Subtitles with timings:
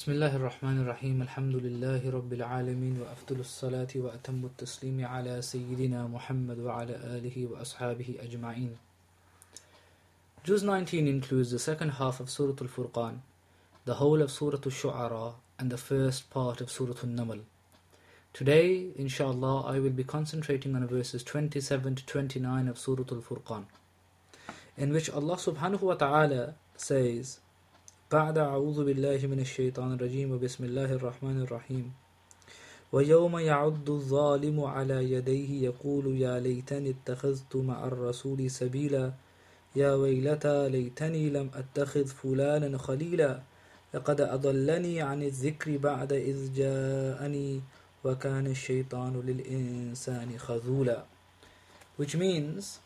[0.00, 6.58] بسم الله الرحمن الرحيم الحمد لله رب العالمين وأفضل الصلاة وأتم التسليم على سيدنا محمد
[6.58, 8.76] وعلى آله وأصحابه أجمعين
[10.42, 13.18] Juz 19 includes the second half of Surah Al-Furqan,
[13.84, 17.40] the whole of Surah Al-Shu'ara and the first part of Surah Al-Naml.
[18.32, 23.66] Today, inshallah, I will be concentrating on verses 27 to 29 of Surah Al-Furqan,
[24.78, 27.40] in which Allah subhanahu wa ta'ala says,
[28.10, 30.34] بعد أعوذ بالله من الشيطان الرجيم.
[30.34, 31.94] وبسم الله الرحمن الرحيم.
[32.92, 39.12] ويوم يعض الظالم على يديه يقول يا ليتني اتخذت مع الرسول سبيلا.
[39.76, 43.42] يا ويلتى ليتني لم أتخذ فلانا خليلا.
[43.94, 47.60] لقد أضلني عن الذكر بعد إذ جاءني
[48.04, 51.06] وكان الشيطان للإنسان خذولا.
[51.94, 52.82] Which means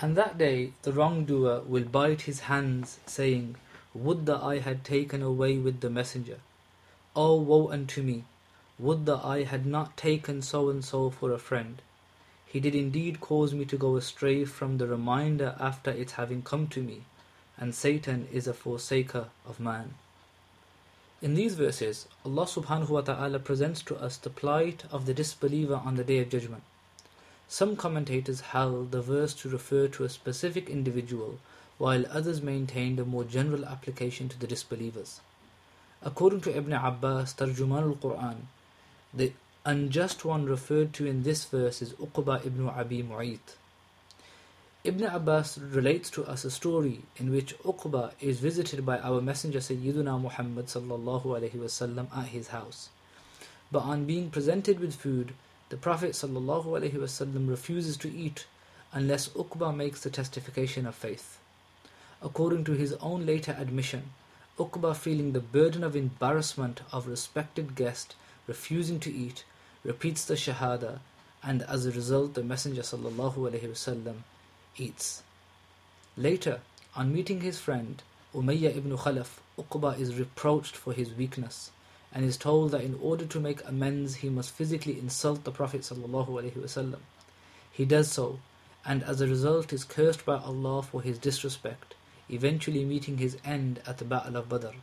[0.00, 3.56] And that day the wrongdoer will bite his hands, saying,
[3.94, 6.40] Would that I had taken away with the messenger.
[7.14, 8.24] O woe unto me!
[8.78, 11.80] Would that I had not taken so and so for a friend.
[12.44, 16.66] He did indeed cause me to go astray from the reminder after its having come
[16.68, 17.02] to me,
[17.56, 19.94] and Satan is a forsaker of man.
[21.22, 25.76] In these verses, Allah subhanahu wa ta'ala presents to us the plight of the disbeliever
[25.76, 26.64] on the Day of Judgment.
[27.48, 31.38] Some commentators held the verse to refer to a specific individual,
[31.78, 35.20] while others maintained a more general application to the disbelievers.
[36.02, 38.36] According to Ibn Abbas, Tarjuman al-Quran,
[39.12, 39.32] the
[39.64, 43.56] unjust one referred to in this verse is Uqba ibn Abi Mu'ayt.
[44.84, 49.60] Ibn Abbas relates to us a story in which Uqba is visited by our messenger
[49.60, 52.90] Sayyiduna Muhammad sallallahu alaihi wasallam at his house.
[53.72, 55.32] But on being presented with food,
[55.70, 58.46] the Prophet ﷺ refuses to eat
[58.92, 61.38] unless Uqba makes the testification of faith.
[62.22, 64.10] According to his own later admission,
[64.58, 68.14] Uqba feeling the burden of embarrassment of respected guest
[68.46, 69.44] refusing to eat,
[69.82, 71.00] repeats the Shahada,
[71.42, 74.14] and as a result the Messenger ﷺ
[74.76, 75.22] eats.
[76.16, 76.60] Later,
[76.94, 78.02] on meeting his friend
[78.34, 81.70] Umayyah ibn Khalaf, Uqba is reproached for his weakness
[82.14, 85.80] and is told that in order to make amends he must physically insult the Prophet
[85.80, 86.96] ﷺ.
[87.72, 88.38] He does so,
[88.86, 91.94] and as a result is cursed by Allah for his disrespect,
[92.30, 94.76] eventually meeting his end at the Battle of Badr.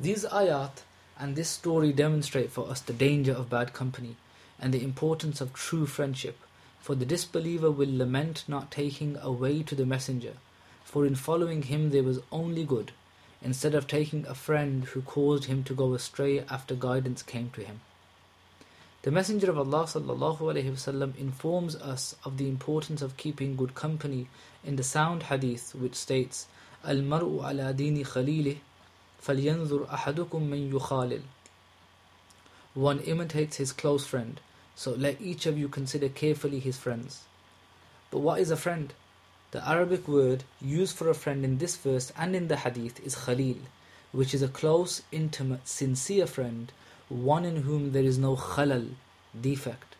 [0.00, 0.82] These ayat
[1.18, 4.16] and this story demonstrate for us the danger of bad company
[4.58, 6.38] and the importance of true friendship,
[6.80, 10.34] for the disbeliever will lament not taking away to the Messenger,
[10.84, 12.92] for in following him there was only good,
[13.45, 17.61] instead of taking a friend who caused him to go astray after guidance came to
[17.63, 17.81] him.
[19.03, 24.27] The Messenger of Allah وسلم, informs us of the importance of keeping good company
[24.63, 26.45] in the sound hadith which states,
[26.85, 28.57] Al-mar'u ala dini khalilih,
[29.19, 31.21] falyanzur ahadukum man yukhalil.
[32.75, 34.39] One imitates his close friend,
[34.75, 37.23] so let each of you consider carefully his friends.
[38.11, 38.93] But what is a friend?
[39.52, 43.14] The Arabic word used for a friend in this verse and in the hadith is
[43.14, 43.58] khalil,
[44.10, 46.72] which is a close, intimate, sincere friend,
[47.08, 48.94] one in whom there is no khalal,
[49.40, 49.94] defect.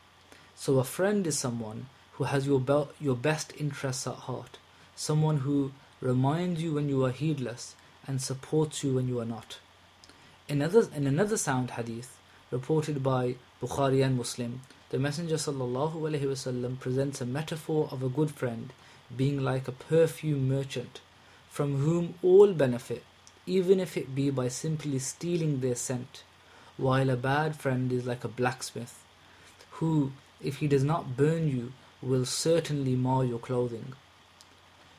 [0.56, 4.58] So a friend is someone who has your, be- your best interests at heart,
[4.96, 5.70] someone who
[6.00, 9.58] reminds you when you are heedless and supports you when you are not.
[10.48, 12.18] In, other, in another sound hadith,
[12.50, 18.72] reported by Bukhari and Muslim, the Messenger ﷺ presents a metaphor of a good friend
[19.14, 21.00] being like a perfume merchant,
[21.48, 23.04] from whom all benefit,
[23.46, 26.24] even if it be by simply stealing their scent,
[26.76, 29.02] while a bad friend is like a blacksmith,
[29.72, 30.12] who,
[30.42, 31.72] if he does not burn you,
[32.02, 33.94] will certainly mar your clothing.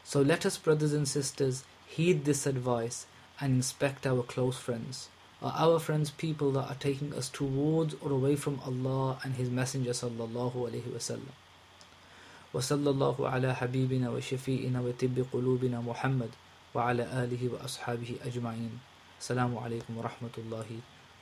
[0.04, 3.06] So let us, brothers and sisters, heed this advice
[3.40, 5.10] and inspect our close friends.
[5.42, 9.50] Are our friends people that are taking us towards or away from Allah and His
[9.50, 11.36] Messenger sallallahu alaihi wasallam?
[12.54, 16.30] وصلى الله على حبيبنا وشفيئنا وطب قلوبنا محمد
[16.76, 18.74] وعلى آله وأصحابه أجمعين.
[19.20, 20.70] السلام عليكم ورحمة الله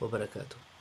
[0.00, 0.75] وبركاته.